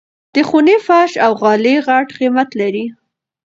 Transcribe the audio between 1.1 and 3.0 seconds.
او غالۍ غټ قيمت لري.